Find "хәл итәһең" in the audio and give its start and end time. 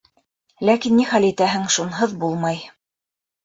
1.11-1.69